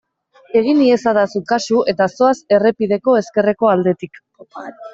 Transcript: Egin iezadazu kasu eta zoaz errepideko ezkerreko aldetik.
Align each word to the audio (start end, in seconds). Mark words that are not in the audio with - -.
Egin 0.61 0.79
iezadazu 0.85 1.41
kasu 1.51 1.83
eta 1.93 2.09
zoaz 2.17 2.35
errepideko 2.59 3.17
ezkerreko 3.23 3.73
aldetik. 3.77 4.21